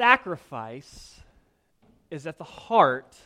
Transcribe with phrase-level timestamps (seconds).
[0.00, 1.20] Sacrifice
[2.10, 3.18] is at the heart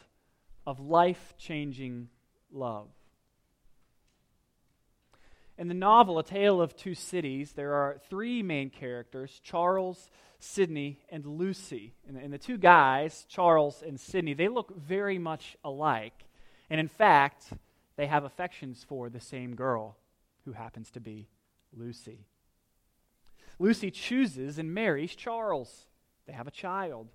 [0.66, 2.08] of life changing
[2.50, 2.88] love.
[5.56, 10.10] In the novel, A Tale of Two Cities, there are three main characters Charles,
[10.40, 11.94] Sidney, and Lucy.
[12.08, 16.24] And, and the two guys, Charles and Sidney, they look very much alike.
[16.68, 17.52] And in fact,
[17.94, 19.96] they have affections for the same girl,
[20.44, 21.28] who happens to be
[21.72, 22.26] Lucy.
[23.60, 25.86] Lucy chooses and marries Charles.
[26.26, 27.08] They have a child.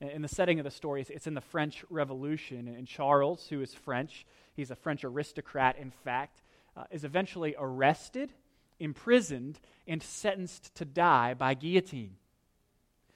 [0.00, 2.68] In the setting of the story, it's in the French Revolution.
[2.68, 6.42] And Charles, who is French, he's a French aristocrat, in fact,
[6.76, 8.32] uh, is eventually arrested,
[8.78, 12.16] imprisoned, and sentenced to die by guillotine.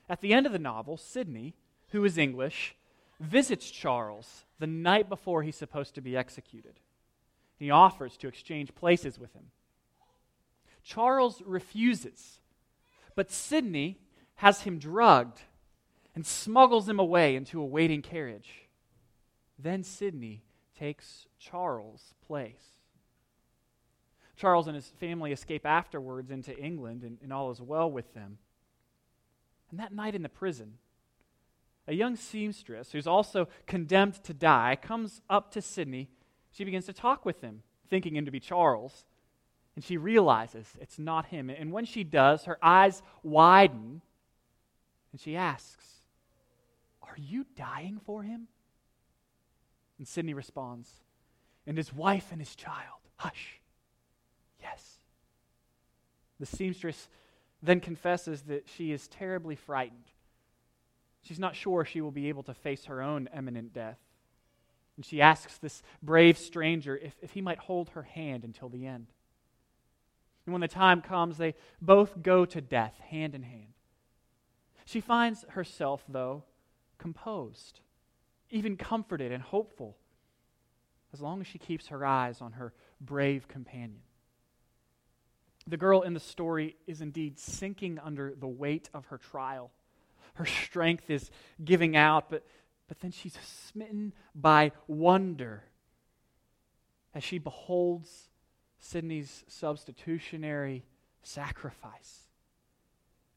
[0.09, 1.55] At the end of the novel, Sidney,
[1.91, 2.75] who is English,
[3.21, 6.81] visits Charles the night before he's supposed to be executed.
[7.59, 9.51] He offers to exchange places with him.
[10.83, 12.41] Charles refuses,
[13.15, 13.99] but Sidney
[14.41, 15.43] has him drugged
[16.15, 18.69] and smuggles him away into a waiting carriage.
[19.59, 20.43] Then Sidney
[20.79, 22.81] takes Charles' place.
[24.37, 28.39] Charles and his family escape afterwards into England, and, and all is well with them.
[29.71, 30.79] And that night in the prison,
[31.87, 36.09] a young seamstress who's also condemned to die comes up to Sidney.
[36.51, 39.05] She begins to talk with him, thinking him to be Charles.
[39.77, 41.51] And she realizes it's not him.
[41.51, 44.01] And when she does, her eyes widen
[45.13, 45.87] and she asks,
[47.03, 48.49] Are you dying for him?
[49.99, 50.91] And Sidney responds,
[51.67, 53.01] And his wife and his child.
[53.17, 53.61] Hush.
[54.61, 54.99] Yes.
[56.39, 57.09] The seamstress
[57.63, 60.11] then confesses that she is terribly frightened.
[61.23, 63.99] She's not sure she will be able to face her own imminent death.
[64.97, 68.87] And she asks this brave stranger if, if he might hold her hand until the
[68.87, 69.07] end.
[70.47, 73.75] And when the time comes, they both go to death hand in hand.
[74.91, 76.43] She finds herself, though,
[76.99, 77.79] composed,
[78.51, 79.97] even comforted and hopeful,
[81.13, 84.01] as long as she keeps her eyes on her brave companion.
[85.65, 89.71] The girl in the story is indeed sinking under the weight of her trial.
[90.35, 91.31] Her strength is
[91.65, 92.45] giving out, but,
[92.89, 95.63] but then she's smitten by wonder
[97.15, 98.29] as she beholds
[98.81, 100.85] Sydney's substitutionary
[101.23, 102.30] sacrifice.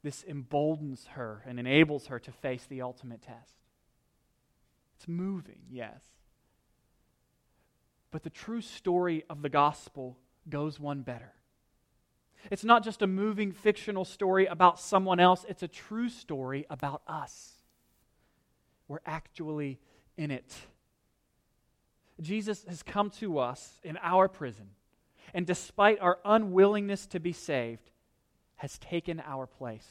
[0.04, 3.56] This emboldens her and enables her to face the ultimate test.
[4.98, 6.04] It's moving, yes.
[8.12, 10.18] But the true story of the gospel
[10.50, 11.34] goes one better.
[12.52, 17.02] It's not just a moving fictional story about someone else, it's a true story about
[17.08, 17.54] us.
[18.90, 19.80] We're actually
[20.18, 20.54] in it.
[22.22, 24.72] Jesus has come to us in our prison,
[25.34, 27.90] and despite our unwillingness to be saved,
[28.64, 29.86] has taken our place.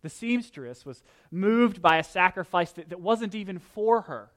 [0.00, 4.30] The seamstress was moved by a sacrifice that, that wasn't even for her.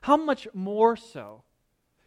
[0.00, 1.44] How much more so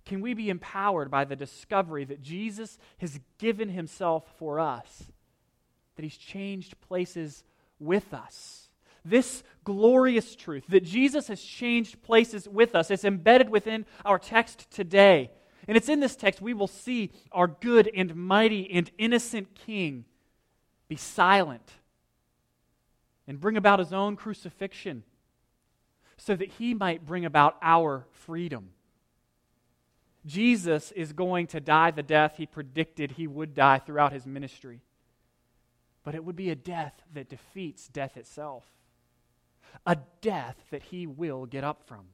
[0.03, 5.05] can we be empowered by the discovery that Jesus has given himself for us,
[5.95, 7.45] that he's changed places
[7.79, 8.67] with us?
[9.05, 14.69] This glorious truth that Jesus has changed places with us is embedded within our text
[14.69, 15.31] today.
[15.67, 20.05] And it's in this text we will see our good and mighty and innocent King
[20.87, 21.73] be silent
[23.27, 25.03] and bring about his own crucifixion
[26.15, 28.69] so that he might bring about our freedom.
[30.25, 34.81] Jesus is going to die the death he predicted he would die throughout his ministry.
[36.03, 38.63] But it would be a death that defeats death itself,
[39.85, 42.05] a death that he will get up from.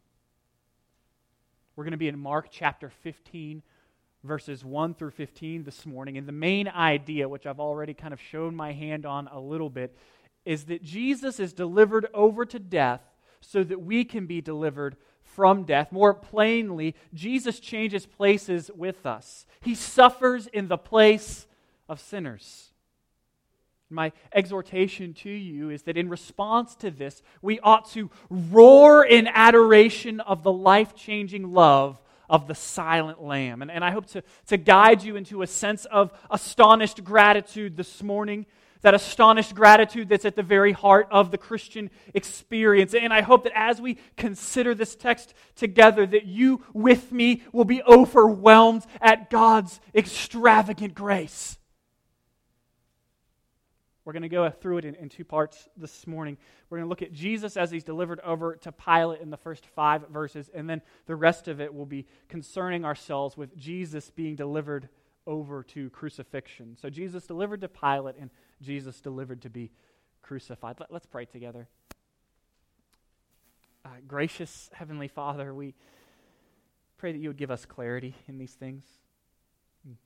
[1.75, 3.63] We're going to be in Mark chapter 15,
[4.23, 6.19] verses 1 through 15 this morning.
[6.19, 9.71] And the main idea, which I've already kind of shown my hand on a little
[9.71, 9.97] bit,
[10.45, 13.01] is that Jesus is delivered over to death
[13.41, 15.91] so that we can be delivered from death.
[15.91, 19.47] More plainly, Jesus changes places with us.
[19.61, 21.47] He suffers in the place
[21.89, 22.72] of sinners.
[23.93, 29.27] My exhortation to you is that in response to this, we ought to roar in
[29.27, 33.61] adoration of the life changing love of the silent lamb.
[33.61, 38.01] And, and I hope to, to guide you into a sense of astonished gratitude this
[38.01, 38.45] morning
[38.83, 42.93] that astonished gratitude that's at the very heart of the Christian experience.
[42.93, 47.65] And I hope that as we consider this text together, that you with me will
[47.65, 51.57] be overwhelmed at God's extravagant grace.
[54.05, 56.37] We're going to go through it in, in, two parts this morning.
[56.69, 59.65] We're going to look at Jesus as he's delivered over to Pilate in the first
[59.65, 64.35] five verses, and then the rest of it will be concerning ourselves with Jesus being
[64.35, 64.89] delivered
[65.25, 66.75] over to crucifixion.
[66.81, 68.29] So, Jesus delivered to Pilate and
[68.61, 69.71] Jesus delivered to be
[70.21, 70.79] crucified.
[70.79, 71.69] Let, us pray together.
[73.85, 75.75] Uh, gracious Heavenly Father, we
[76.97, 78.85] pray that you would give us clarity in these things,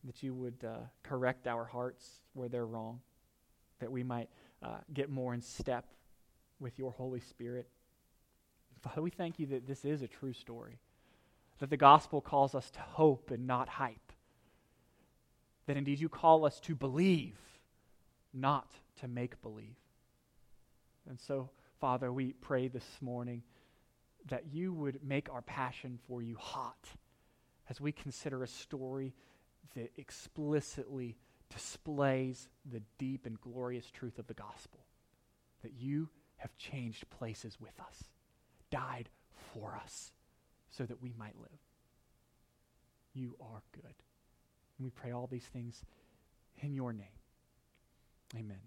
[0.03, 3.01] that you would uh, correct our hearts where they're wrong,
[3.79, 4.29] that we might
[4.63, 5.85] uh, get more in step
[6.59, 7.67] with your Holy Spirit.
[8.81, 10.79] Father, we thank you that this is a true story,
[11.59, 14.11] that the gospel calls us to hope and not hype,
[15.65, 17.37] that indeed you call us to believe,
[18.33, 18.71] not
[19.01, 19.75] to make believe.
[21.09, 23.43] And so, Father, we pray this morning
[24.29, 26.87] that you would make our passion for you hot
[27.69, 29.13] as we consider a story
[29.75, 31.17] that explicitly
[31.53, 34.79] displays the deep and glorious truth of the gospel
[35.63, 38.03] that you have changed places with us,
[38.69, 39.09] died
[39.53, 40.11] for us,
[40.69, 41.59] so that we might live.
[43.13, 43.95] You are good.
[44.77, 45.83] And we pray all these things
[46.61, 47.07] in your name.
[48.35, 48.59] Amen.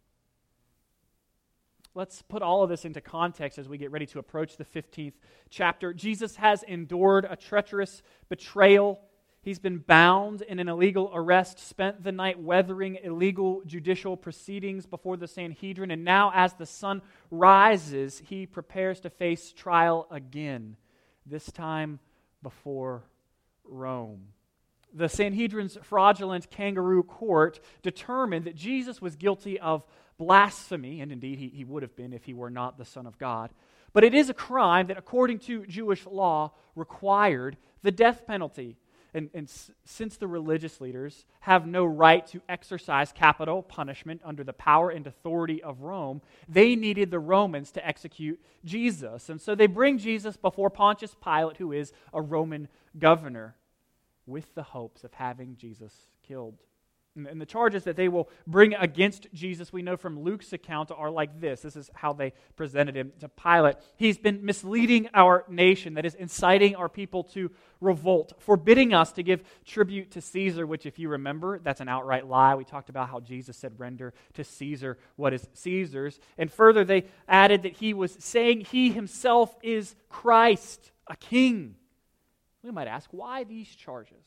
[1.95, 5.15] Let's put all of this into context as we get ready to approach the 15th
[5.51, 5.93] chapter.
[5.93, 9.01] Jesus has endured a treacherous betrayal.
[9.43, 15.17] He's been bound in an illegal arrest, spent the night weathering illegal judicial proceedings before
[15.17, 17.01] the Sanhedrin, and now, as the sun
[17.31, 20.77] rises, he prepares to face trial again,
[21.25, 22.01] this time
[22.43, 23.05] before
[23.65, 24.27] Rome.
[24.93, 29.85] The Sanhedrin's fraudulent kangaroo court determined that Jesus was guilty of
[30.19, 33.17] blasphemy, and indeed he, he would have been if he were not the Son of
[33.17, 33.51] God.
[33.95, 38.77] But it is a crime that, according to Jewish law, required the death penalty.
[39.13, 44.45] And, and s- since the religious leaders have no right to exercise capital punishment under
[44.45, 49.29] the power and authority of Rome, they needed the Romans to execute Jesus.
[49.29, 52.69] And so they bring Jesus before Pontius Pilate, who is a Roman
[52.99, 53.57] governor,
[54.27, 55.93] with the hopes of having Jesus
[56.27, 56.59] killed.
[57.17, 61.11] And the charges that they will bring against Jesus, we know from Luke's account, are
[61.11, 61.61] like this.
[61.61, 63.77] This is how they presented him to Pilate.
[63.97, 69.25] He's been misleading our nation, that is, inciting our people to revolt, forbidding us to
[69.25, 72.55] give tribute to Caesar, which, if you remember, that's an outright lie.
[72.55, 76.21] We talked about how Jesus said, Render to Caesar what is Caesar's.
[76.39, 81.75] And further, they added that he was saying he himself is Christ, a king.
[82.63, 84.23] We might ask, why these charges?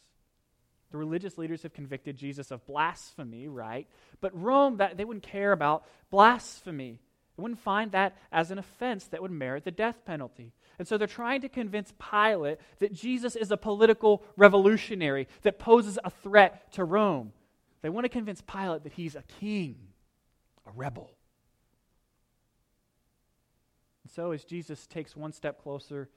[0.94, 3.88] The religious leaders have convicted Jesus of blasphemy, right?
[4.22, 7.00] But Rome, that, they wouldn't care about blasphemy.
[7.36, 10.54] They wouldn't find that as an offense that would merit the death penalty.
[10.78, 15.98] And so they're trying to convince Pilate that Jesus is a political revolutionary that poses
[16.04, 17.34] a threat to Rome.
[17.82, 19.78] They want to convince Pilate that he's a king,
[20.68, 21.10] a rebel.
[24.04, 26.08] And so as Jesus takes one step closer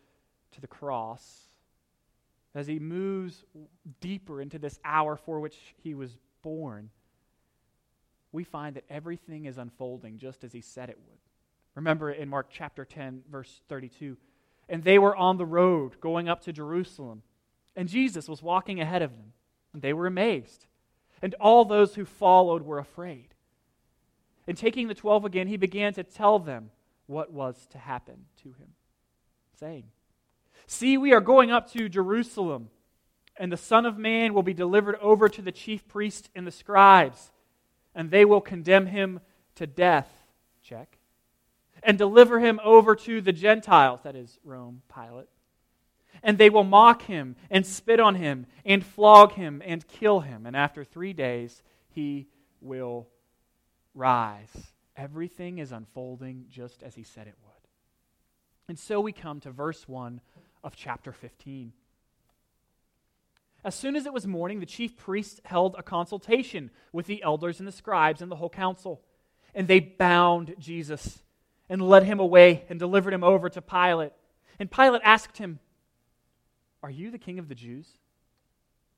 [0.52, 1.46] to the cross,
[2.56, 3.44] as he moves
[4.00, 6.90] deeper into this hour for which he was born,
[8.32, 11.18] we find that everything is unfolding just as he said it would.
[11.74, 14.16] Remember in Mark chapter 10, verse 32.
[14.68, 17.22] And they were on the road going up to Jerusalem,
[17.76, 19.32] and Jesus was walking ahead of them,
[19.72, 20.66] and they were amazed.
[21.20, 23.34] And all those who followed were afraid.
[24.46, 26.70] And taking the twelve again, he began to tell them
[27.06, 28.68] what was to happen to him,
[29.58, 29.84] saying,
[30.66, 32.70] See, we are going up to Jerusalem,
[33.36, 36.50] and the Son of Man will be delivered over to the chief priests and the
[36.50, 37.30] scribes,
[37.94, 39.20] and they will condemn him
[39.56, 40.10] to death.
[40.62, 40.98] Check.
[41.82, 45.28] And deliver him over to the Gentiles, that is Rome, Pilate.
[46.22, 50.46] And they will mock him and spit on him and flog him and kill him.
[50.46, 52.26] And after three days, he
[52.60, 53.06] will
[53.94, 54.50] rise.
[54.96, 57.52] Everything is unfolding just as he said it would.
[58.68, 60.20] And so we come to verse 1
[60.66, 61.73] of chapter 15.
[63.64, 67.61] As soon as it was morning, the chief priests held a consultation with the elders
[67.61, 69.00] and the scribes and the whole council.
[69.54, 71.20] And they bound Jesus
[71.68, 74.12] and led him away and delivered him over to Pilate.
[74.58, 75.61] And Pilate asked him,
[76.82, 77.87] Are you the king of the Jews?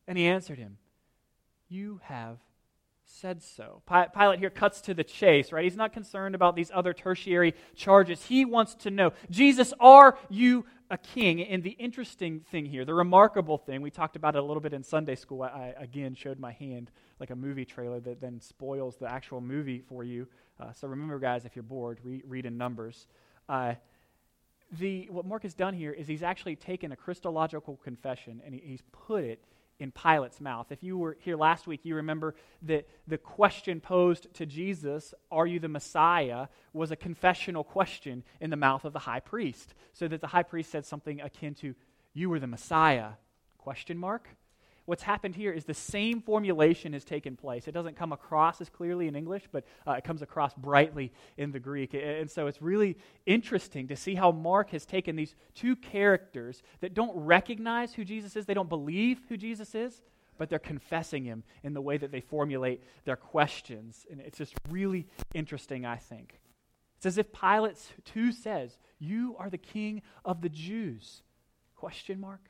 [0.07, 0.79] And he answered him,
[1.69, 2.39] You have
[3.05, 3.83] said so.
[3.87, 5.65] Pilate here cuts to the chase, right?
[5.65, 8.25] He's not concerned about these other tertiary charges.
[8.25, 11.43] He wants to know, Jesus, are you a king?
[11.43, 14.73] And the interesting thing here, the remarkable thing, we talked about it a little bit
[14.73, 15.43] in Sunday school.
[15.43, 16.91] I, again showed my hand
[17.21, 20.27] like a movie trailer that then spoils the actual movie for you.
[20.61, 23.07] Uh, so remember, guys, if you're bored, read, read in Numbers.
[23.49, 23.75] Uh,
[24.73, 28.61] the, what Mark has done here is he's actually taken a Christological confession and he,
[28.61, 29.43] he's put it
[29.79, 30.67] in Pilate's mouth.
[30.71, 35.47] If you were here last week, you remember that the question posed to Jesus, Are
[35.47, 36.49] you the Messiah?
[36.73, 39.75] was a confessional question in the mouth of the high priest.
[39.93, 41.75] So that the high priest said something akin to,
[42.13, 43.11] You were the Messiah?
[43.59, 44.29] Question mark.
[44.89, 47.69] What's happened here is the same formulation has taken place.
[47.69, 51.53] It doesn't come across as clearly in English, but uh, it comes across brightly in
[51.53, 51.93] the Greek.
[51.93, 56.95] And so it's really interesting to see how Mark has taken these two characters that
[56.95, 60.01] don't recognize who Jesus is, they don't believe who Jesus is,
[60.39, 64.07] but they're confessing him in the way that they formulate their questions.
[64.11, 66.41] And it's just really interesting, I think.
[66.97, 67.77] It's as if Pilate
[68.07, 71.23] too says, You are the king of the Jews.
[71.77, 72.41] Question mark?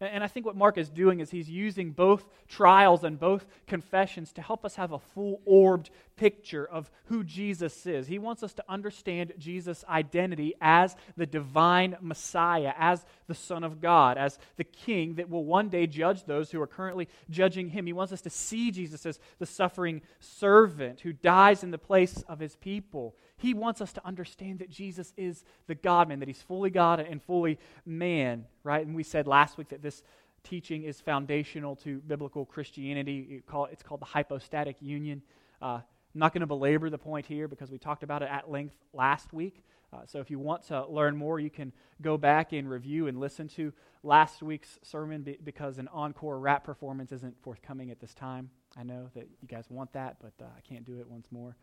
[0.00, 4.32] And I think what Mark is doing is he's using both trials and both confessions
[4.32, 8.06] to help us have a full orbed picture of who Jesus is.
[8.06, 13.80] He wants us to understand Jesus' identity as the divine Messiah, as the Son of
[13.82, 17.84] God, as the King that will one day judge those who are currently judging him.
[17.84, 22.22] He wants us to see Jesus as the suffering servant who dies in the place
[22.28, 23.14] of his people.
[23.40, 27.00] He wants us to understand that Jesus is the God man, that he's fully God
[27.00, 28.86] and fully man, right?
[28.86, 30.02] And we said last week that this
[30.44, 33.42] teaching is foundational to biblical Christianity.
[33.70, 35.22] It's called the hypostatic union.
[35.62, 35.80] Uh,
[36.14, 38.74] I'm not going to belabor the point here because we talked about it at length
[38.92, 39.62] last week.
[39.90, 43.18] Uh, so if you want to learn more, you can go back and review and
[43.18, 48.50] listen to last week's sermon because an encore rap performance isn't forthcoming at this time.
[48.76, 51.56] I know that you guys want that, but uh, I can't do it once more.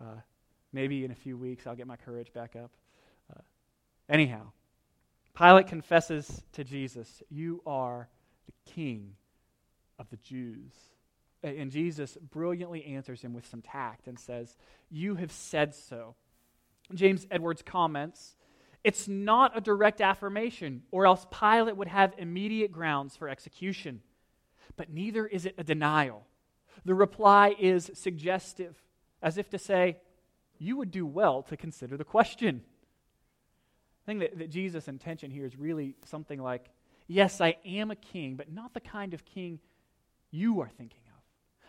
[0.00, 0.20] Uh,
[0.72, 2.70] Maybe in a few weeks I'll get my courage back up.
[3.30, 3.40] Uh,
[4.08, 4.52] anyhow,
[5.36, 8.08] Pilate confesses to Jesus, You are
[8.46, 9.14] the king
[9.98, 10.72] of the Jews.
[11.42, 14.56] And Jesus brilliantly answers him with some tact and says,
[14.90, 16.14] You have said so.
[16.94, 18.34] James Edwards comments,
[18.84, 24.02] It's not a direct affirmation, or else Pilate would have immediate grounds for execution.
[24.76, 26.26] But neither is it a denial.
[26.84, 28.76] The reply is suggestive,
[29.22, 29.98] as if to say,
[30.60, 32.62] you would do well to consider the question.
[34.04, 36.70] I think that, that Jesus' intention here is really something like,
[37.08, 39.58] Yes, I am a king, but not the kind of king
[40.30, 41.22] you are thinking of.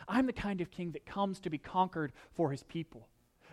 [0.07, 3.07] I'm the kind of king that comes to be conquered for his people,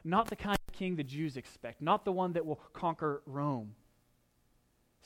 [0.05, 3.75] not the kind of king the Jews expect, not the one that will conquer Rome.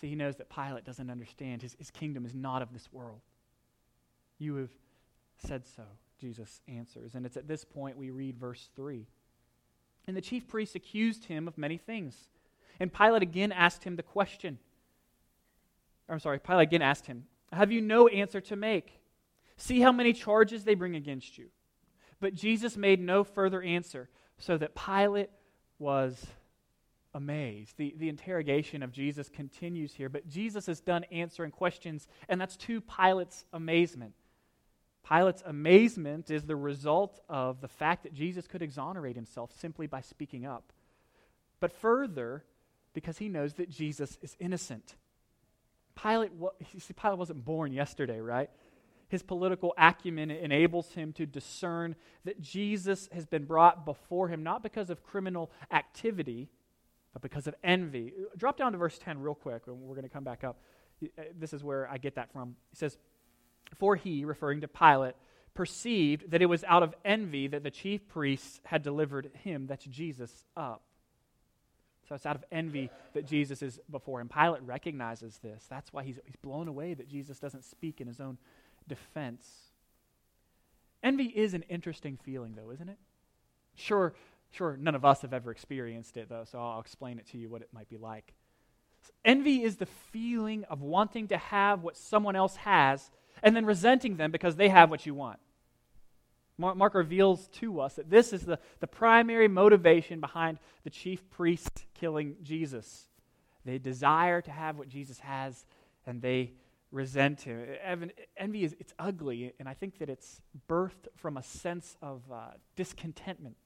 [0.00, 1.62] See, he knows that Pilate doesn't understand.
[1.62, 3.20] His, his kingdom is not of this world.
[4.38, 4.70] You have
[5.38, 5.84] said so,
[6.20, 7.14] Jesus answers.
[7.14, 9.06] And it's at this point we read verse 3.
[10.06, 12.28] And the chief priests accused him of many things.
[12.80, 14.58] And Pilate again asked him the question.
[16.08, 19.00] I'm sorry, Pilate again asked him, Have you no answer to make?
[19.56, 21.46] See how many charges they bring against you.
[22.20, 25.30] But Jesus made no further answer, so that Pilate
[25.78, 26.26] was
[27.14, 27.76] amazed.
[27.76, 32.56] The, the interrogation of Jesus continues here, but Jesus is done answering questions, and that's
[32.58, 34.14] to Pilate's amazement.
[35.08, 40.00] Pilate's amazement is the result of the fact that Jesus could exonerate himself simply by
[40.00, 40.72] speaking up.
[41.60, 42.44] But further,
[42.94, 44.94] because he knows that Jesus is innocent.
[46.00, 46.32] Pilate,
[46.78, 48.50] see, Pilate wasn't born yesterday, right?
[49.08, 54.62] His political acumen enables him to discern that Jesus has been brought before him not
[54.62, 56.48] because of criminal activity,
[57.12, 58.12] but because of envy.
[58.38, 60.60] Drop down to verse 10 real quick, and we're going to come back up.
[61.02, 62.56] Uh, this is where I get that from.
[62.70, 62.96] He says,
[63.78, 65.14] for he, referring to Pilate,
[65.54, 69.84] perceived that it was out of envy that the chief priests had delivered him, that's
[69.84, 70.82] Jesus, up.
[72.08, 74.28] So it's out of envy that Jesus is before him.
[74.28, 75.64] Pilate recognizes this.
[75.68, 78.38] That's why he's, he's blown away that Jesus doesn't speak in his own
[78.88, 79.46] defense.
[81.02, 82.98] Envy is an interesting feeling, though, isn't it?
[83.74, 84.14] Sure,
[84.50, 87.48] sure, none of us have ever experienced it, though, so I'll explain it to you
[87.48, 88.34] what it might be like.
[89.24, 93.10] Envy is the feeling of wanting to have what someone else has
[93.42, 95.38] and then resenting them because they have what you want.
[96.58, 101.86] Mark reveals to us that this is the, the primary motivation behind the chief priest
[101.94, 103.08] killing Jesus.
[103.64, 105.64] They desire to have what Jesus has,
[106.06, 106.52] and they
[106.92, 107.66] resent him.
[108.36, 112.50] Envy is it's ugly, and I think that it's birthed from a sense of uh,
[112.76, 113.56] discontentment,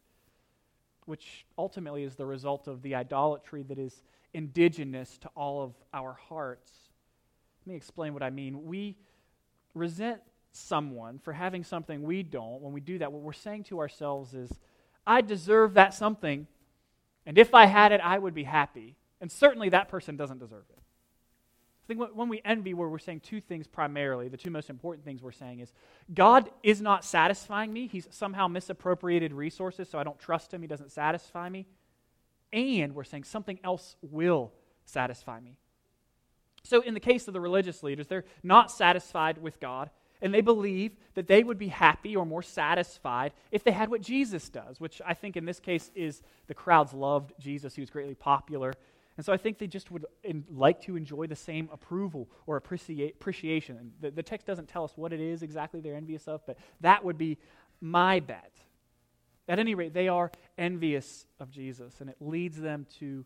[1.04, 4.02] which ultimately is the result of the idolatry that is
[4.32, 6.72] indigenous to all of our hearts.
[7.64, 8.64] Let me explain what I mean.
[8.64, 8.96] We
[9.76, 10.20] resent
[10.52, 14.34] someone for having something we don't, when we do that, what we're saying to ourselves
[14.34, 14.52] is,
[15.06, 16.46] I deserve that something,
[17.26, 18.96] and if I had it, I would be happy.
[19.20, 20.78] And certainly that person doesn't deserve it.
[20.78, 25.04] I think when we envy, where we're saying two things primarily, the two most important
[25.04, 25.72] things we're saying is
[26.12, 27.86] God is not satisfying me.
[27.86, 30.62] He's somehow misappropriated resources, so I don't trust him.
[30.62, 31.66] He doesn't satisfy me.
[32.52, 34.52] And we're saying something else will
[34.84, 35.58] satisfy me.
[36.66, 40.40] So, in the case of the religious leaders, they're not satisfied with God, and they
[40.40, 44.80] believe that they would be happy or more satisfied if they had what Jesus does,
[44.80, 47.74] which I think in this case is the crowds loved Jesus.
[47.74, 48.72] He was greatly popular.
[49.16, 50.04] And so I think they just would
[50.52, 53.92] like to enjoy the same approval or appreciation.
[54.00, 57.02] The, the text doesn't tell us what it is exactly they're envious of, but that
[57.02, 57.38] would be
[57.80, 58.52] my bet.
[59.48, 63.24] At any rate, they are envious of Jesus, and it leads them to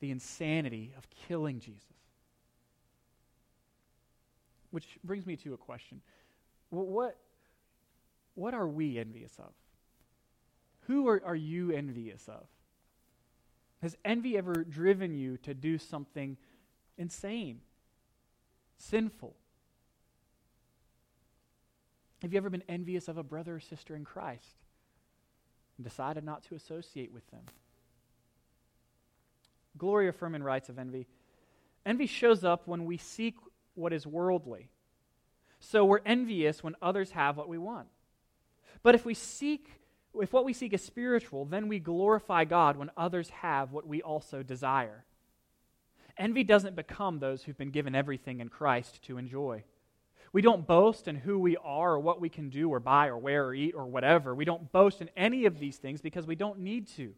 [0.00, 1.93] the insanity of killing Jesus.
[4.74, 6.00] Which brings me to a question.
[6.70, 7.16] What,
[8.34, 9.52] what are we envious of?
[10.88, 12.48] Who are, are you envious of?
[13.82, 16.36] Has envy ever driven you to do something
[16.98, 17.60] insane,
[18.78, 19.36] sinful?
[22.22, 24.56] Have you ever been envious of a brother or sister in Christ
[25.78, 27.42] and decided not to associate with them?
[29.78, 31.06] Gloria Furman writes of envy
[31.86, 33.36] Envy shows up when we seek
[33.74, 34.68] what is worldly.
[35.60, 37.88] So we're envious when others have what we want.
[38.82, 39.70] But if we seek
[40.20, 44.00] if what we seek is spiritual, then we glorify God when others have what we
[44.02, 45.04] also desire.
[46.16, 49.64] Envy doesn't become those who've been given everything in Christ to enjoy.
[50.32, 53.18] We don't boast in who we are or what we can do or buy or
[53.18, 54.34] wear or eat or whatever.
[54.34, 57.14] We don't boast in any of these things because we don't need to.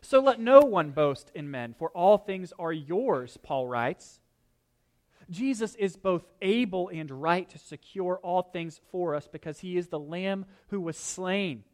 [0.00, 4.20] So let no one boast in men, for all things are yours, Paul writes.
[5.30, 9.88] Jesus is both able and right to secure all things for us because he is
[9.88, 11.64] the Lamb who was slain.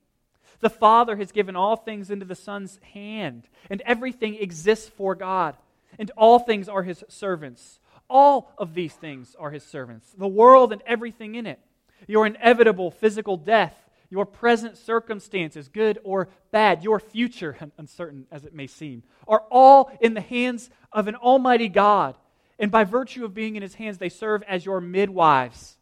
[0.61, 5.57] The Father has given all things into the Son's hand, and everything exists for God,
[5.99, 7.81] and all things are his servants.
[8.09, 11.61] All of these things are his servants, the world and everything in it.
[12.07, 13.75] Your inevitable physical death,
[14.11, 19.91] your present circumstances, good or bad, your future, uncertain as it may seem, are all
[20.01, 22.17] in the hands of an almighty God.
[22.59, 25.77] And by virtue of being in his hands, they serve as your midwives.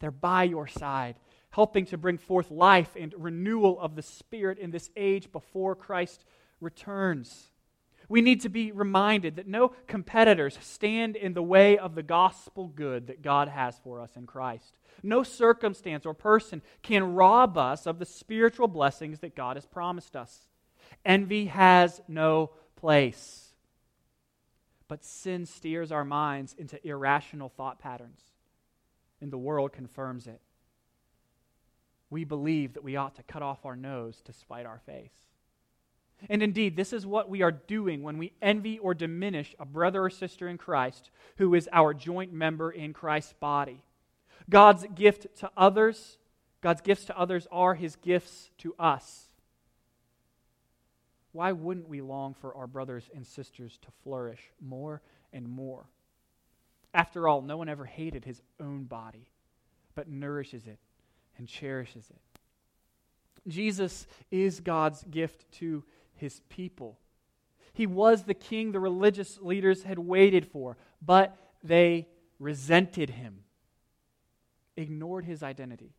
[0.00, 1.16] They're by your side
[1.56, 6.22] helping to bring forth life and renewal of the Spirit in this age before Christ
[6.60, 7.48] returns.
[8.10, 12.68] We need to be reminded that no competitors stand in the way of the gospel
[12.68, 14.76] good that God has for us in Christ.
[15.02, 20.14] No circumstance or person can rob us of the spiritual blessings that God has promised
[20.14, 20.46] us.
[21.06, 23.45] Envy has no place.
[24.88, 28.20] But sin steers our minds into irrational thought patterns,
[29.20, 30.40] and the world confirms it
[32.10, 35.12] we believe that we ought to cut off our nose to spite our face.
[36.30, 40.04] And indeed, this is what we are doing when we envy or diminish a brother
[40.04, 43.82] or sister in Christ who is our joint member in Christ's body.
[44.48, 46.16] God's gift to others,
[46.62, 49.25] God's gifts to others are his gifts to us.
[51.36, 55.02] Why wouldn't we long for our brothers and sisters to flourish more
[55.34, 55.84] and more?
[56.94, 59.28] After all, no one ever hated his own body,
[59.94, 60.78] but nourishes it
[61.36, 62.40] and cherishes it.
[63.46, 66.98] Jesus is God's gift to his people.
[67.74, 73.40] He was the king the religious leaders had waited for, but they resented him,
[74.74, 75.92] ignored his identity,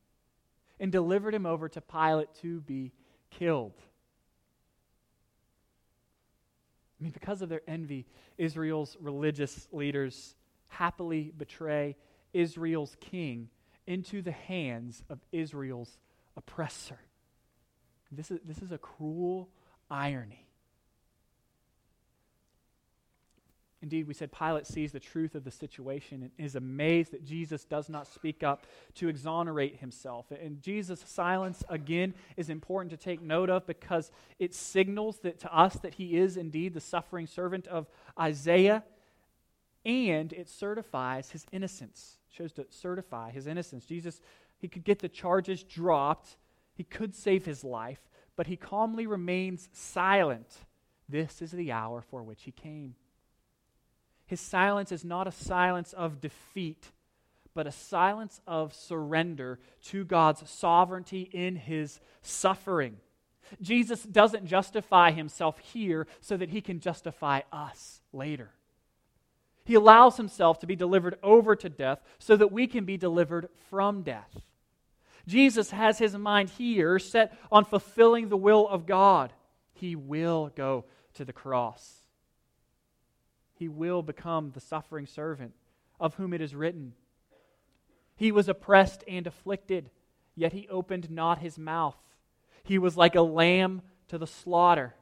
[0.80, 2.91] and delivered him over to Pilate to be
[3.30, 3.80] killed.
[7.00, 8.06] I mean, because of their envy,
[8.38, 10.36] Israel's religious leaders
[10.68, 11.96] happily betray
[12.34, 13.50] Israel's king
[13.86, 15.98] into the hands of Israel's
[16.36, 17.00] oppressor.
[18.12, 19.50] This is, this is a cruel
[19.90, 20.47] irony.
[23.82, 27.63] Indeed, we said Pilate sees the truth of the situation and is amazed that Jesus
[27.63, 30.32] does not speak up to exonerate himself.
[30.32, 35.56] And Jesus' silence, again, is important to take note of because it signals that to
[35.56, 37.88] us that he is indeed the suffering servant of
[38.20, 38.84] Isaiah,
[39.86, 43.86] and it certifies his innocence chose to certify his innocence.
[43.86, 44.22] Jesus,
[44.60, 46.38] he could get the charges dropped,
[46.76, 48.00] he could save his life,
[48.36, 50.66] but he calmly remains silent.
[51.10, 52.96] This is the hour for which he came.
[54.28, 56.92] His silence is not a silence of defeat,
[57.54, 62.98] but a silence of surrender to God's sovereignty in his suffering.
[63.62, 68.52] Jesus doesn't justify himself here so that he can justify us later.
[69.63, 73.50] He allows himself to be delivered over to death so that we can be delivered
[73.70, 74.42] from death.
[75.26, 79.34] Jesus has his mind here set on fulfilling the will of God.
[79.74, 80.86] He will go
[81.16, 82.04] to the cross.
[83.58, 85.54] He will become the suffering servant
[86.00, 86.93] of whom it is written.
[88.15, 89.89] He was oppressed and afflicted,
[90.36, 91.98] yet he opened not his mouth.
[92.63, 94.96] He was like a lamb to the slaughter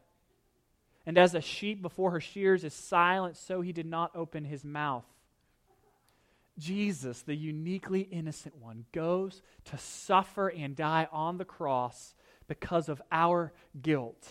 [1.06, 4.66] and as a sheep before her shears is silent, so he did not open his
[4.66, 5.06] mouth.
[6.58, 12.16] Jesus, the uniquely innocent one, goes to suffer and die on the cross
[12.48, 14.28] because of our guilt.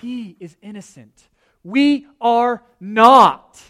[0.00, 1.28] He is innocent.
[1.68, 3.62] We are not.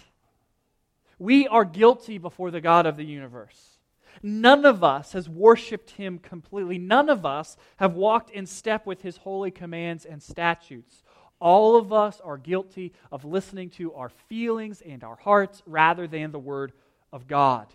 [1.19, 3.79] We are guilty before the God of the universe.
[4.23, 6.79] None of us has worshiped him completely.
[6.79, 11.03] None of us have walked in step with his holy commands and statutes.
[11.41, 16.31] All of us are guilty of listening to our feelings and our hearts rather than
[16.31, 16.73] the word
[17.13, 17.67] of God.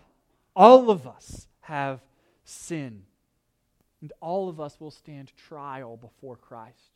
[0.56, 2.00] All of us have
[2.44, 3.02] sin.
[4.00, 6.93] And all of us will stand trial before Christ.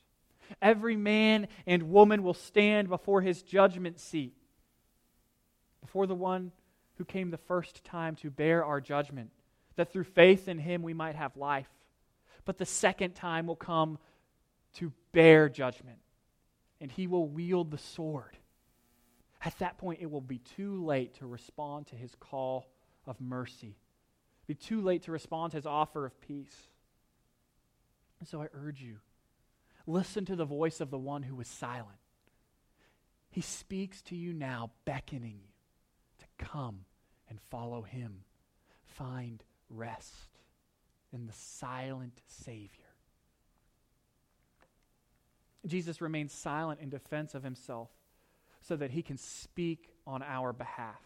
[0.61, 4.35] Every man and woman will stand before his judgment seat,
[5.81, 6.53] before the one
[6.97, 9.31] who came the first time to bear our judgment,
[9.77, 11.69] that through faith in him we might have life.
[12.45, 13.99] But the second time will come
[14.75, 15.99] to bear judgment,
[16.81, 18.37] and he will wield the sword.
[19.45, 22.67] At that point, it will be too late to respond to his call
[23.07, 23.77] of mercy,
[24.47, 26.69] be too late to respond to his offer of peace.
[28.19, 28.97] And so I urge you
[29.89, 31.99] listen to the voice of the one who was silent.
[33.31, 35.53] He speaks to you now, beckoning you
[36.19, 36.85] to come
[37.29, 38.21] and follow him.
[38.85, 40.39] Find rest
[41.13, 42.85] in the silent Savior.
[45.67, 47.89] Jesus remains silent in defense of himself
[48.61, 51.01] so that he can speak on our behalf.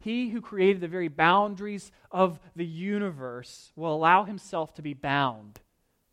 [0.00, 5.60] He who created the very boundaries of the universe will allow himself to be bound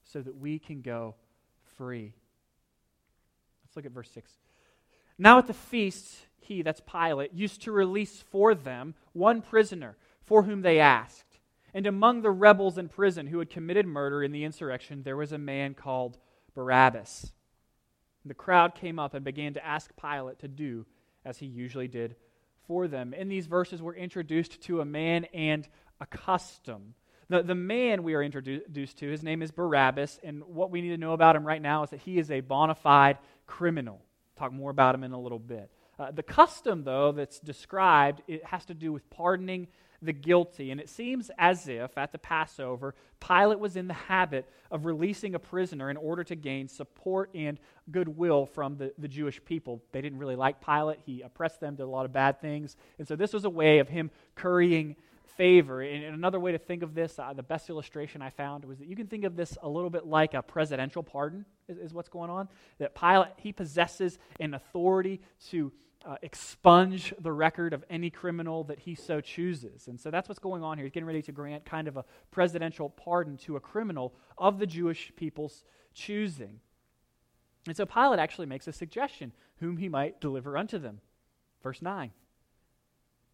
[0.04, 1.16] so that we can go
[1.78, 2.14] free.
[3.64, 4.32] Let's look at verse 6.
[5.18, 10.44] Now at the feast, he, that's Pilate, used to release for them one prisoner for
[10.44, 11.40] whom they asked.
[11.74, 15.32] And among the rebels in prison who had committed murder in the insurrection, there was
[15.32, 16.18] a man called
[16.54, 17.32] Barabbas.
[18.26, 20.86] The crowd came up and began to ask Pilate to do
[21.24, 22.16] as he usually did
[22.68, 23.14] for them.
[23.14, 25.68] In these verses, we're introduced to a man and
[26.02, 26.94] a custom.
[27.30, 30.90] The, the man we are introduced to, his name is Barabbas, and what we need
[30.90, 34.02] to know about him right now is that he is a bona fide criminal.
[34.38, 35.70] Talk more about him in a little bit.
[36.00, 39.68] Uh, the custom, though, that's described, it has to do with pardoning
[40.02, 40.72] the guilty.
[40.72, 45.34] And it seems as if at the Passover, Pilate was in the habit of releasing
[45.34, 47.60] a prisoner in order to gain support and
[47.92, 49.82] goodwill from the, the Jewish people.
[49.92, 52.78] They didn't really like Pilate, he oppressed them, did a lot of bad things.
[53.00, 54.96] And so this was a way of him currying
[55.38, 55.82] favor.
[55.82, 58.88] And, another way to think of this, uh, the best illustration I found was that
[58.88, 62.10] you can think of this a little bit like a presidential pardon, is, is what's
[62.10, 62.50] going on.
[62.80, 65.72] That Pilate, he possesses an authority to
[66.06, 69.88] uh, expunge the record of any criminal that he so chooses.
[69.88, 70.86] And so that's what's going on here.
[70.86, 74.68] He's getting ready to grant kind of a presidential pardon to a criminal of the
[74.68, 76.60] Jewish people's choosing.
[77.66, 81.02] And so Pilate actually makes a suggestion whom he might deliver unto them.
[81.62, 82.12] Verse 9.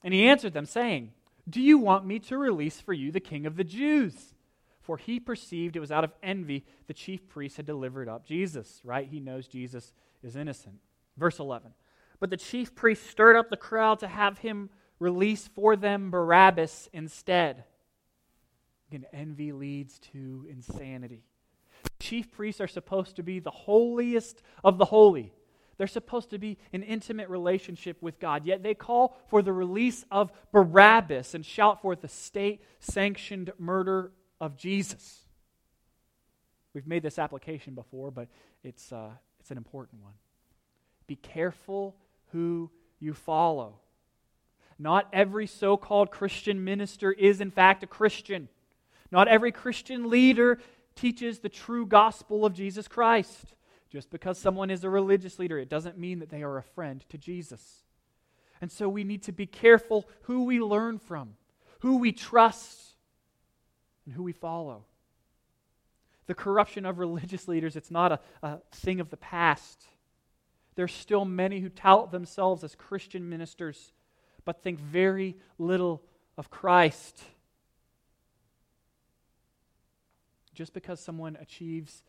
[0.03, 1.11] And he answered them, saying,
[1.49, 4.33] Do you want me to release for you the king of the Jews?
[4.81, 8.81] For he perceived it was out of envy the chief priests had delivered up Jesus,
[8.83, 9.07] right?
[9.07, 10.75] He knows Jesus is innocent.
[11.17, 11.73] Verse 11.
[12.19, 16.89] But the chief priests stirred up the crowd to have him release for them Barabbas
[16.93, 17.65] instead.
[18.89, 21.23] Again, envy leads to insanity.
[21.99, 25.33] Chief priests are supposed to be the holiest of the holy.
[25.77, 30.05] They're supposed to be an intimate relationship with God, yet they call for the release
[30.11, 35.21] of Barabbas and shout for the state sanctioned murder of Jesus.
[36.73, 38.27] We've made this application before, but
[38.63, 40.13] it's, uh, it's an important one.
[41.07, 41.95] Be careful
[42.31, 43.79] who you follow.
[44.79, 48.49] Not every so called Christian minister is, in fact, a Christian.
[49.11, 50.59] Not every Christian leader
[50.95, 53.53] teaches the true gospel of Jesus Christ.
[53.93, 57.05] Just because someone is a religious leader, it doesn't mean that they are a friend
[57.09, 57.83] to Jesus.
[58.59, 61.35] And so we need to be careful who we learn from,
[61.81, 62.95] who we trust,
[64.05, 64.85] and who we follow.
[66.25, 69.85] The corruption of religious leaders, it's not a, a thing of the past.
[70.73, 73.93] There's still many who tout themselves as Christian ministers,
[74.43, 76.01] but think very little
[76.35, 77.21] of Christ.
[80.55, 82.01] Just because someone achieves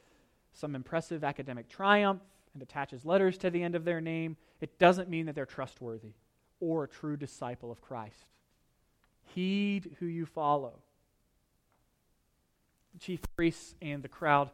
[0.54, 2.22] some impressive academic triumph
[2.54, 6.14] and attaches letters to the end of their name, it doesn't mean that they're trustworthy
[6.60, 8.26] or a true disciple of Christ.
[9.34, 10.74] Heed who you follow.
[12.94, 14.50] The chief priests and the crowd,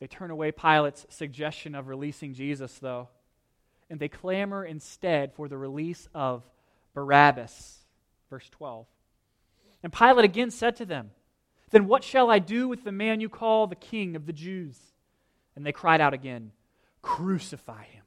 [0.00, 3.08] they turn away Pilate's suggestion of releasing Jesus, though
[3.90, 6.42] and they clamor instead for the release of
[6.94, 7.78] Barabbas.
[8.30, 8.86] Verse 12.
[9.82, 11.10] And Pilate again said to them,
[11.70, 14.76] Then what shall I do with the man you call the king of the Jews?
[15.58, 16.52] And they cried out again,
[17.02, 18.04] Crucify him.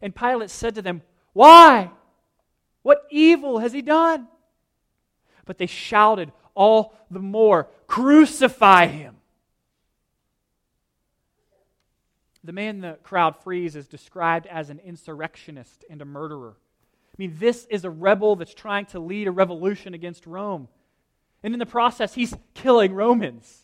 [0.00, 1.90] And Pilate said to them, Why?
[2.82, 4.28] What evil has he done?
[5.46, 9.16] But they shouted all the more, Crucify him.
[12.44, 16.54] The man the crowd frees is described as an insurrectionist and a murderer.
[16.56, 20.68] I mean, this is a rebel that's trying to lead a revolution against Rome.
[21.42, 23.63] And in the process, he's killing Romans.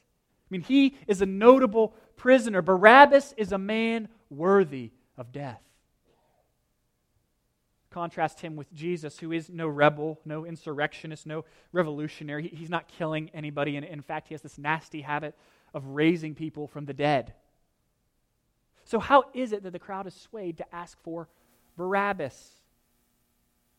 [0.51, 2.61] I mean, he is a notable prisoner.
[2.61, 5.61] Barabbas is a man worthy of death.
[7.91, 12.49] Contrast him with Jesus, who is no rebel, no insurrectionist, no revolutionary.
[12.49, 13.77] He, he's not killing anybody.
[13.77, 15.35] And in fact, he has this nasty habit
[15.73, 17.33] of raising people from the dead.
[18.85, 21.29] So, how is it that the crowd is swayed to ask for
[21.77, 22.61] Barabbas?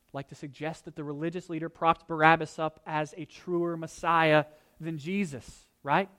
[0.10, 4.46] I'd like to suggest that the religious leader propped Barabbas up as a truer Messiah
[4.80, 6.10] than Jesus, right?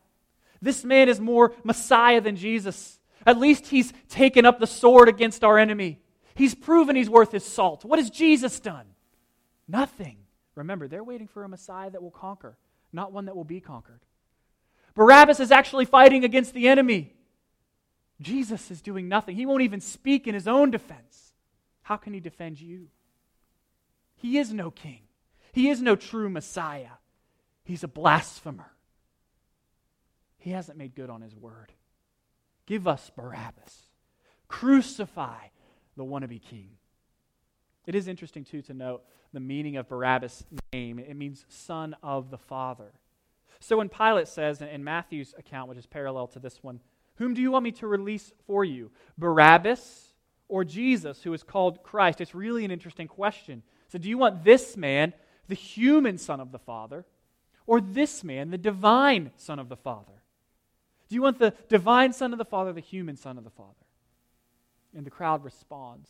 [0.62, 3.00] This man is more Messiah than Jesus.
[3.26, 6.00] At least he's taken up the sword against our enemy.
[6.34, 7.84] He's proven he's worth his salt.
[7.84, 8.86] What has Jesus done?
[9.68, 10.18] Nothing.
[10.54, 12.56] Remember, they're waiting for a Messiah that will conquer,
[12.92, 14.00] not one that will be conquered.
[14.94, 17.14] Barabbas is actually fighting against the enemy.
[18.20, 19.34] Jesus is doing nothing.
[19.34, 21.32] He won't even speak in his own defense.
[21.82, 22.88] How can he defend you?
[24.16, 25.00] He is no king,
[25.52, 26.98] he is no true Messiah.
[27.64, 28.72] He's a blasphemer.
[30.42, 31.72] He hasn't made good on his word.
[32.66, 33.86] Give us Barabbas.
[34.48, 35.46] Crucify
[35.96, 36.70] the wannabe king.
[37.86, 39.02] It is interesting, too, to note
[39.32, 40.98] the meaning of Barabbas' name.
[40.98, 42.92] It means son of the Father.
[43.60, 46.80] So when Pilate says in Matthew's account, which is parallel to this one,
[47.16, 48.90] Whom do you want me to release for you?
[49.16, 50.14] Barabbas
[50.48, 52.20] or Jesus, who is called Christ?
[52.20, 53.62] It's really an interesting question.
[53.88, 55.12] So, do you want this man,
[55.46, 57.04] the human Son of the Father,
[57.66, 60.21] or this man, the divine Son of the Father?
[61.12, 63.74] Do you want the divine Son of the Father, the human Son of the Father?
[64.96, 66.08] And the crowd responds.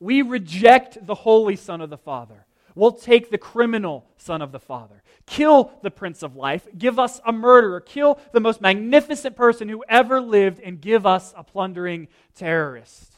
[0.00, 2.44] We reject the holy Son of the Father.
[2.74, 5.02] We'll take the criminal Son of the Father.
[5.24, 6.68] Kill the Prince of Life.
[6.76, 7.80] Give us a murderer.
[7.80, 13.14] Kill the most magnificent person who ever lived and give us a plundering terrorist.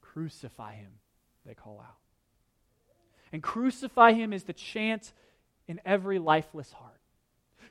[0.00, 0.90] Crucify him,
[1.46, 1.94] they call out.
[3.30, 5.12] And crucify him is the chant
[5.68, 7.01] in every lifeless heart.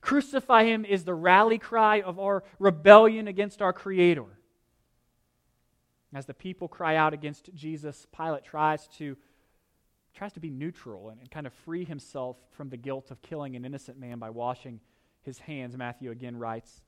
[0.01, 4.25] Crucify him is the rally cry of our rebellion against our Creator.
[6.13, 9.15] As the people cry out against Jesus, Pilate tries to,
[10.13, 13.55] tries to be neutral and, and kind of free himself from the guilt of killing
[13.55, 14.81] an innocent man by washing
[15.21, 16.81] his hands, Matthew again writes.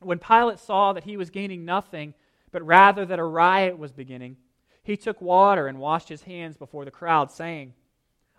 [0.00, 2.14] When Pilate saw that he was gaining nothing,
[2.52, 4.36] but rather that a riot was beginning,
[4.82, 7.74] he took water and washed his hands before the crowd, saying,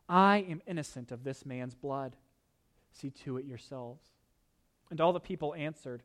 [0.07, 2.15] I am innocent of this man's blood.
[3.01, 4.03] See to it yourselves.
[4.89, 6.03] And all the people answered,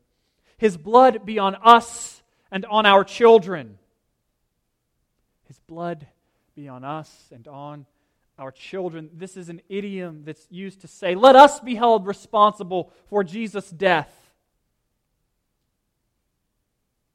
[0.57, 3.77] His blood be on us and on our children.
[5.47, 6.07] His blood
[6.55, 7.85] be on us and on
[8.37, 9.09] our children.
[9.13, 13.69] This is an idiom that's used to say, let us be held responsible for Jesus'
[13.69, 14.11] death.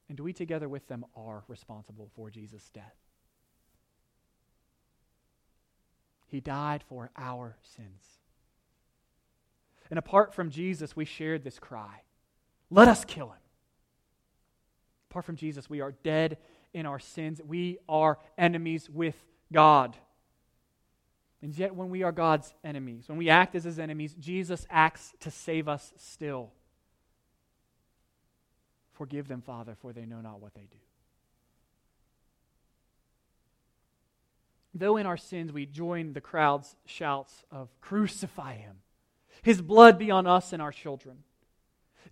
[0.08, 2.94] And we together with them are responsible for Jesus' death.
[6.26, 8.19] He died for our sins.
[9.90, 12.02] And apart from Jesus, we shared this cry
[12.70, 13.40] let us kill him.
[15.10, 16.38] Apart from Jesus, we are dead
[16.72, 17.40] in our sins.
[17.44, 19.16] We are enemies with
[19.52, 19.96] God.
[21.42, 25.14] And yet, when we are God's enemies, when we act as his enemies, Jesus acts
[25.20, 26.52] to save us still.
[28.92, 30.78] Forgive them, Father, for they know not what they do.
[34.74, 38.76] Though in our sins we join the crowd's shouts of, Crucify him,
[39.42, 41.18] his blood be on us and our children.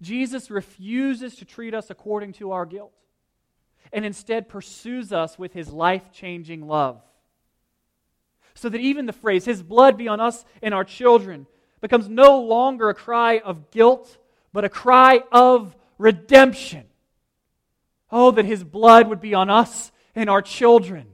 [0.00, 2.92] Jesus refuses to treat us according to our guilt
[3.92, 7.02] and instead pursues us with his life changing love.
[8.58, 11.46] So that even the phrase, His blood be on us and our children,
[11.80, 14.18] becomes no longer a cry of guilt,
[14.52, 16.86] but a cry of redemption.
[18.10, 21.06] Oh, that His blood would be on us and our children,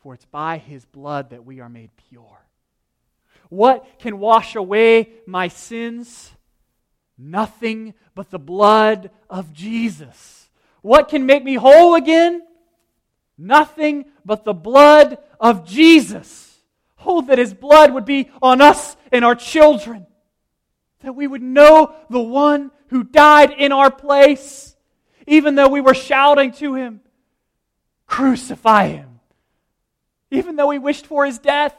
[0.00, 2.44] for it's by His blood that we are made pure.
[3.52, 6.30] What can wash away my sins?
[7.18, 10.48] Nothing but the blood of Jesus.
[10.80, 12.40] What can make me whole again?
[13.36, 16.60] Nothing but the blood of Jesus.
[17.04, 20.06] Oh, that his blood would be on us and our children.
[21.00, 24.74] That we would know the one who died in our place,
[25.26, 27.02] even though we were shouting to him,
[28.06, 29.20] Crucify him.
[30.30, 31.76] Even though we wished for his death,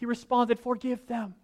[0.00, 1.34] he responded, Forgive them.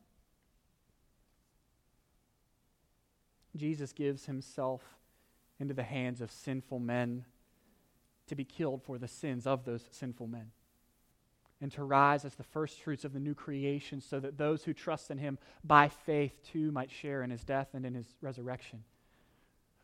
[3.54, 4.82] Jesus gives himself
[5.60, 7.26] into the hands of sinful men
[8.28, 10.52] to be killed for the sins of those sinful men
[11.60, 14.72] and to rise as the first fruits of the new creation so that those who
[14.72, 18.84] trust in him by faith too might share in his death and in his resurrection.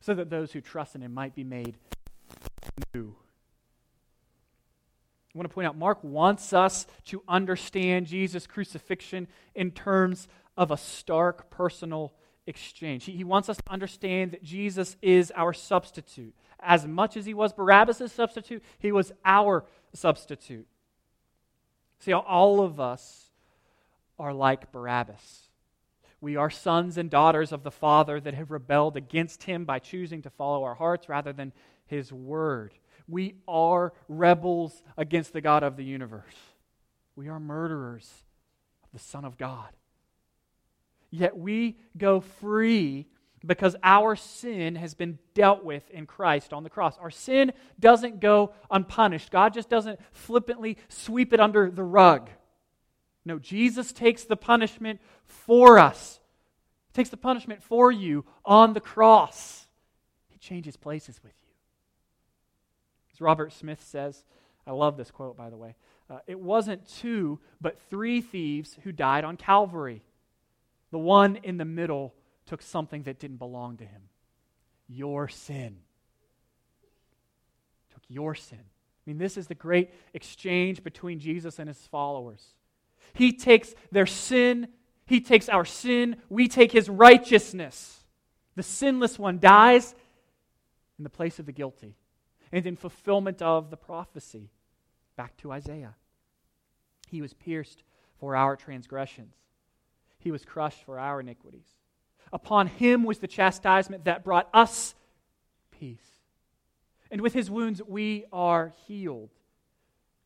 [0.00, 1.76] so that those who trust in him might be made
[2.94, 3.14] new.
[5.34, 10.70] I want to point out Mark wants us to understand Jesus' crucifixion in terms of
[10.70, 12.12] a stark personal
[12.46, 13.04] exchange.
[13.04, 16.34] He, he wants us to understand that Jesus is our substitute.
[16.60, 19.64] As much as he was Barabbas' substitute, he was our
[19.94, 20.66] substitute.
[21.98, 23.30] See, all of us
[24.18, 25.48] are like Barabbas.
[26.20, 30.22] We are sons and daughters of the Father that have rebelled against him by choosing
[30.22, 31.52] to follow our hearts rather than
[31.86, 32.74] his word.
[33.12, 36.34] We are rebels against the God of the universe.
[37.14, 38.10] We are murderers
[38.82, 39.68] of the Son of God.
[41.10, 43.06] Yet we go free
[43.44, 46.96] because our sin has been dealt with in Christ on the cross.
[46.96, 49.30] Our sin doesn't go unpunished.
[49.30, 52.30] God just doesn't flippantly sweep it under the rug.
[53.26, 56.18] No, Jesus takes the punishment for us.
[56.86, 59.66] He takes the punishment for you on the cross.
[60.30, 61.41] He changes places with you.
[63.22, 64.24] Robert Smith says,
[64.66, 65.74] I love this quote, by the way.
[66.10, 70.02] Uh, it wasn't two, but three thieves who died on Calvary.
[70.90, 72.14] The one in the middle
[72.46, 74.02] took something that didn't belong to him
[74.88, 75.78] your sin.
[77.92, 78.58] Took your sin.
[78.60, 82.44] I mean, this is the great exchange between Jesus and his followers.
[83.14, 84.68] He takes their sin,
[85.06, 88.00] he takes our sin, we take his righteousness.
[88.54, 89.94] The sinless one dies
[90.98, 91.96] in the place of the guilty.
[92.52, 94.50] And in fulfillment of the prophecy,
[95.16, 95.94] back to Isaiah.
[97.08, 97.82] He was pierced
[98.20, 99.34] for our transgressions
[100.22, 101.66] he was crushed for our iniquities.
[102.32, 104.94] Upon him was the chastisement that brought us
[105.70, 105.98] peace.
[107.10, 109.30] And with his wounds we are healed.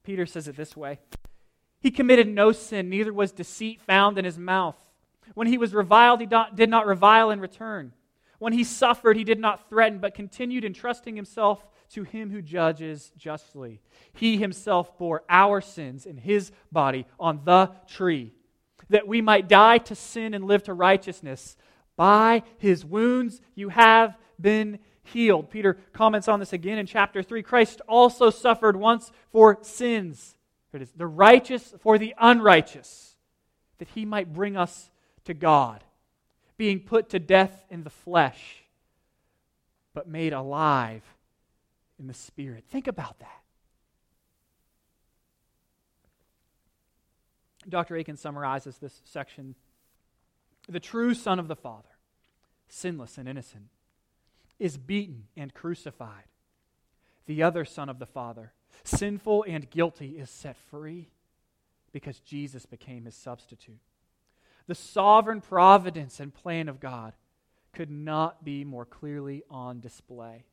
[0.05, 1.01] Peter says it this way
[1.81, 4.77] He committed no sin, neither was deceit found in his mouth.
[5.35, 7.93] When he was reviled, he did not revile in return.
[8.39, 13.13] When he suffered, he did not threaten, but continued entrusting himself to him who judges
[13.17, 13.81] justly.
[14.13, 18.33] He himself bore our sins in his body on the tree
[18.89, 21.57] that we might die to sin and live to righteousness.
[21.97, 25.51] By his wounds you have been healed.
[25.51, 27.43] Peter comments on this again in chapter 3.
[27.43, 30.37] Christ also suffered once for sins.
[30.73, 33.17] It is the righteous for the unrighteous,
[33.79, 34.91] that he might bring us
[35.25, 35.83] to God,
[36.57, 38.63] being put to death in the flesh,
[39.93, 41.03] but made alive
[41.99, 42.65] in the spirit.
[42.69, 43.43] Think about that.
[47.69, 47.97] Dr.
[47.97, 49.55] Akin summarizes this section
[50.69, 51.89] The true Son of the Father,
[52.69, 53.69] sinless and innocent,
[54.59, 56.25] is beaten and crucified.
[57.27, 58.53] The other Son of the Father,
[58.85, 61.09] sinful and guilty, is set free
[61.93, 63.81] because Jesus became his substitute.
[64.67, 67.13] The sovereign providence and plan of God
[67.73, 70.45] could not be more clearly on display.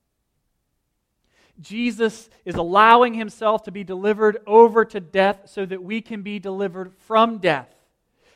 [1.60, 6.40] Jesus is allowing himself to be delivered over to death so that we can be
[6.40, 7.74] delivered from death.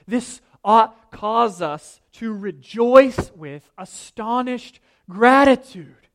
[0.08, 6.08] This ought cause us to rejoice with astonished gratitude.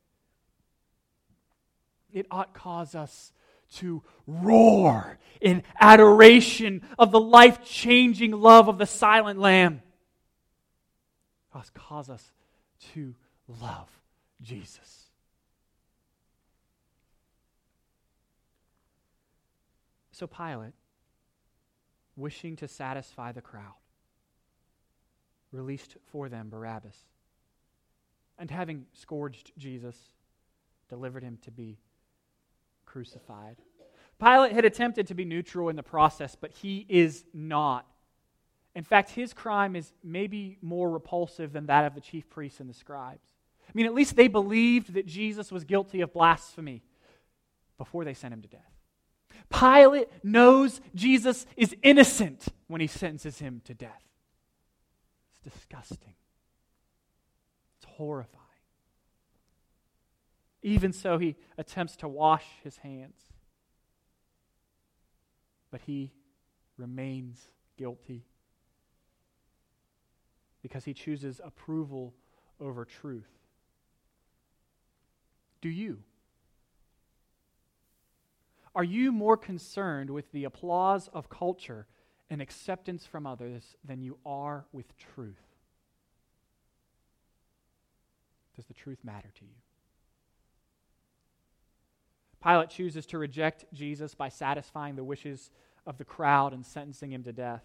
[2.12, 3.33] It ought cause us
[3.77, 9.83] to roar in adoration of the life changing love of the silent Lamb.
[11.55, 12.33] Ought cause us
[12.95, 13.15] to
[13.47, 13.89] love
[14.41, 15.11] Jesus.
[20.13, 20.75] So Pilate,
[22.17, 23.75] wishing to satisfy the crowd,
[25.51, 26.97] released for them Barabbas.
[28.39, 29.97] And having scourged Jesus,
[30.89, 31.79] delivered him to be
[32.92, 33.57] crucified.
[34.20, 37.87] Pilate had attempted to be neutral in the process, but he is not.
[38.74, 42.68] In fact, his crime is maybe more repulsive than that of the chief priests and
[42.68, 43.26] the scribes.
[43.68, 46.83] I mean, at least they believed that Jesus was guilty of blasphemy
[47.78, 48.61] before they sent him to death.
[49.50, 54.02] Pilate knows Jesus is innocent when he sentences him to death.
[55.33, 56.14] It's disgusting.
[57.78, 58.41] It's horrifying.
[60.62, 63.16] Even so, he attempts to wash his hands.
[65.70, 66.12] But he
[66.77, 68.25] remains guilty
[70.62, 72.14] because he chooses approval
[72.61, 73.29] over truth.
[75.61, 75.99] Do you?
[78.74, 81.87] Are you more concerned with the applause of culture
[82.30, 85.43] and acceptance from others than you are with truth?
[88.57, 89.62] Does the truth matter to you?
[92.43, 95.51] Pilate chooses to reject Jesus by satisfying the wishes
[95.86, 97.62] of the crowd and sentencing him to death.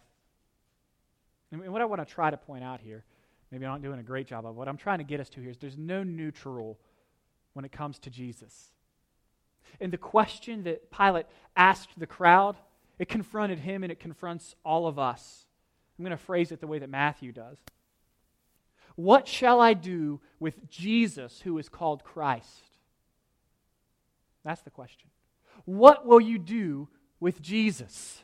[1.52, 3.04] And what I want to try to point out here,
[3.52, 5.42] maybe I'm not doing a great job of what I'm trying to get us to
[5.42, 6.78] here is there's no neutral
[7.54, 8.72] when it comes to Jesus.
[9.80, 11.26] And the question that Pilate
[11.56, 12.56] asked the crowd,
[13.00, 15.46] it confronted him and it confronts all of us.
[15.98, 17.58] I'm going to phrase it the way that Matthew does.
[18.96, 22.77] What shall I do with Jesus who is called Christ?
[24.48, 25.10] That's the question.
[25.66, 26.88] What will you do
[27.20, 28.24] with Jesus?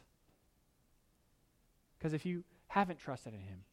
[2.00, 3.66] Because if you haven't trusted in him,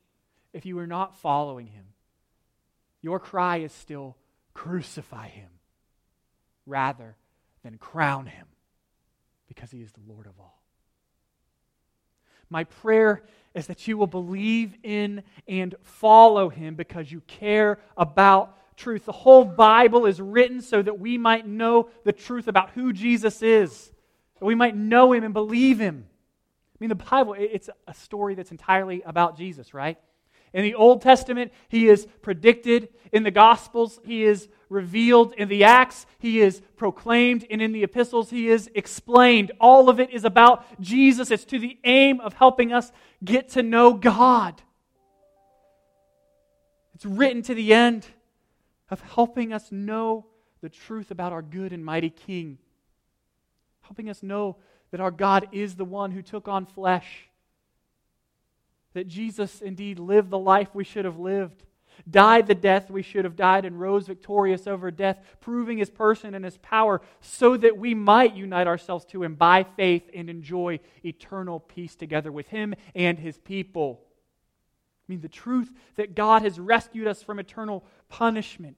[0.53, 1.85] if you are not following him,
[3.03, 4.17] your cry is still
[4.53, 5.51] crucify him
[6.67, 7.15] rather
[7.63, 8.49] than crown him
[9.47, 10.61] because he is the Lord of all.
[12.49, 13.23] My prayer
[13.55, 19.05] is that you will believe in and follow him because you care about truth.
[19.05, 23.43] The whole Bible is written so that we might know the truth about who Jesus
[23.43, 23.93] is,
[24.39, 26.07] that we might know him and believe him.
[26.09, 29.99] I mean, the Bible, it's a story that's entirely about Jesus, right?
[30.53, 32.89] In the Old Testament, he is predicted.
[33.13, 35.33] In the Gospels, he is revealed.
[35.35, 37.47] In the Acts, he is proclaimed.
[37.51, 39.53] And in the epistles, he is explained.
[39.61, 41.31] All of it is about Jesus.
[41.31, 42.91] It's to the aim of helping us
[43.23, 44.61] get to know God.
[46.95, 48.07] It's written to the end
[48.91, 50.27] of helping us know
[50.61, 52.59] the truth about our good and mighty King,
[53.83, 54.57] helping us know
[54.91, 57.29] that our God is the one who took on flesh.
[58.95, 61.65] That Jesus indeed lived the life we should have lived,
[62.11, 66.35] died the death we should have died, and rose victorious over death, proving his person
[66.35, 70.81] and his power so that we might unite ourselves to him by faith and enjoy
[71.05, 74.01] eternal peace together with him and his people.
[75.09, 78.77] I mean, the truth that God has rescued us from eternal punishment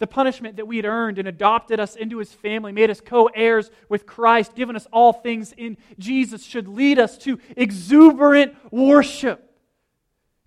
[0.00, 3.26] the punishment that we had earned and adopted us into his family, made us co
[3.26, 9.46] heirs with Christ, given us all things in Jesus, should lead us to exuberant worship.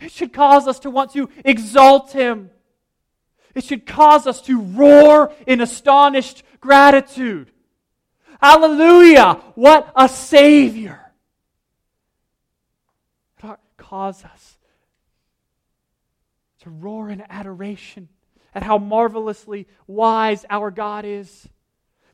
[0.01, 2.49] It should cause us to want to exalt him.
[3.53, 7.51] It should cause us to roar in astonished gratitude.
[8.41, 9.39] Hallelujah!
[9.53, 10.99] What a Savior!
[13.37, 14.57] It ought cause us
[16.61, 18.09] to roar in adoration
[18.55, 21.47] at how marvelously wise our God is,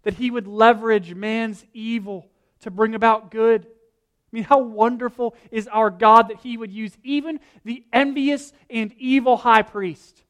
[0.03, 2.29] that He would leverage man's evil
[2.61, 3.65] to bring about good.
[3.65, 8.93] I mean, how wonderful is our God that He would use even the envious and
[8.97, 10.23] evil high priest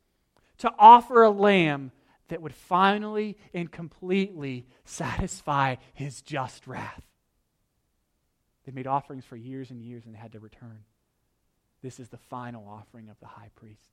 [0.60, 1.92] to offer a lamb
[2.30, 7.02] that would finally and completely satisfy His just wrath.
[8.66, 10.84] They made offerings for years and years and they had to return.
[11.82, 13.90] This is the final offering of the high priest.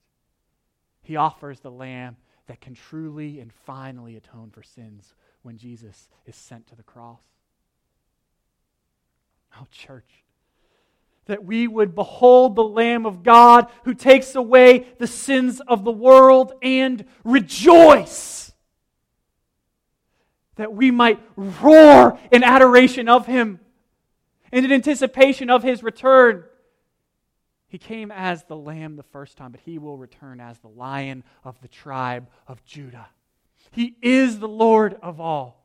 [1.07, 2.17] He offers the lamb
[2.49, 7.21] that can truly and finally atone for sins when Jesus is sent to the cross.
[9.55, 10.25] Oh, church,
[11.27, 15.93] that we would behold the Lamb of God who takes away the sins of the
[15.93, 18.53] world and rejoice.
[20.57, 23.61] That we might roar in adoration of Him
[24.51, 26.43] and in anticipation of His return.
[27.77, 31.23] He came as the lamb the first time, but he will return as the lion
[31.45, 33.07] of the tribe of Judah.
[33.71, 35.63] He is the Lord of all.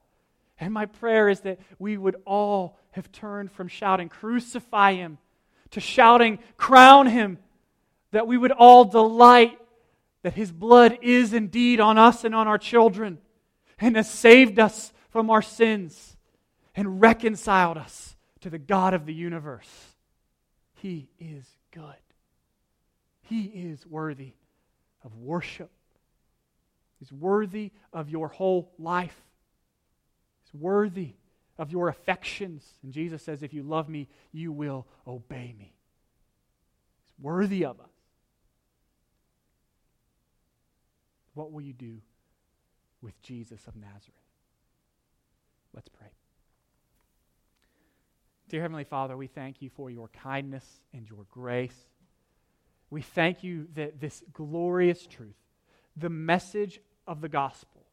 [0.60, 5.20] And my prayer is that we would all have turned from shouting, Crucify him,
[5.70, 7.38] to shouting, Crown him.
[8.12, 9.58] That we would all delight
[10.24, 13.20] that his blood is indeed on us and on our children,
[13.80, 16.18] and has saved us from our sins
[16.76, 19.91] and reconciled us to the God of the universe.
[20.82, 21.84] He is good.
[23.22, 24.34] He is worthy
[25.06, 25.70] of worship.
[26.98, 29.16] He's worthy of your whole life.
[30.44, 31.14] He's worthy
[31.60, 32.66] of your affections.
[32.82, 35.76] And Jesus says, If you love me, you will obey me.
[37.04, 37.92] He's worthy of us.
[41.36, 42.00] What will you do
[43.04, 44.16] with Jesus of Nazareth?
[45.76, 46.10] Let's pray.
[48.52, 51.88] Dear Heavenly Father, we thank you for your kindness and your grace.
[52.90, 55.38] We thank you that this glorious truth,
[55.96, 57.86] the message of the gospel,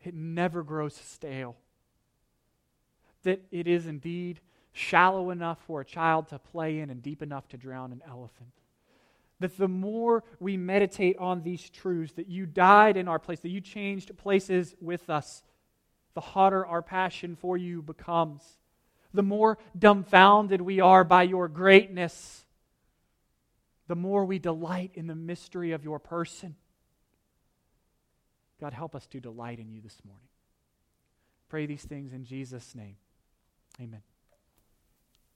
[0.00, 1.54] it never grows stale.
[3.24, 4.40] That it is indeed
[4.72, 8.54] shallow enough for a child to play in and deep enough to drown an elephant.
[9.40, 13.50] That the more we meditate on these truths, that you died in our place, that
[13.50, 15.42] you changed places with us,
[16.14, 18.40] the hotter our passion for you becomes
[19.12, 22.44] the more dumbfounded we are by your greatness,
[23.88, 26.56] the more we delight in the mystery of your person.
[28.60, 30.28] God, help us to delight in you this morning.
[31.48, 32.96] Pray these things in Jesus' name.
[33.80, 34.02] Amen.